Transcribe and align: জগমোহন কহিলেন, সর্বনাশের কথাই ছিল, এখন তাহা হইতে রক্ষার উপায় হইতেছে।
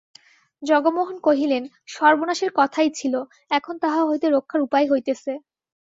জগমোহন 0.63 1.17
কহিলেন, 1.19 1.63
সর্বনাশের 1.87 2.51
কথাই 2.55 2.89
ছিল, 2.93 3.13
এখন 3.51 3.75
তাহা 3.79 4.01
হইতে 4.05 4.27
রক্ষার 4.29 4.61
উপায় 4.61 4.87
হইতেছে। 4.91 5.31